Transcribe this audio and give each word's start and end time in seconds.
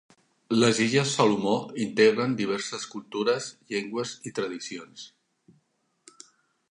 Les 0.61 0.77
illes 0.85 1.11
Salomó 1.17 1.51
integren 1.83 2.33
diverses 2.39 2.87
cultures, 2.95 3.49
llengües 3.75 4.15
i 4.31 4.35
tradicions. 4.41 5.05